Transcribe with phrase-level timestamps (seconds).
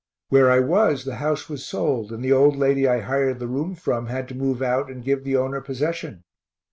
[0.29, 3.75] Where I was, the house was sold and the old lady I hired the room
[3.75, 6.23] from had to move out and give the owner possession.